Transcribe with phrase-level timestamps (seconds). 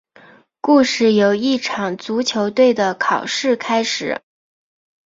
[0.61, 4.19] 故事由一场足球队的考试开始。